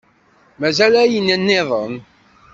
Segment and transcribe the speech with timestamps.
[0.59, 1.95] Mazal ayen-nniḍen.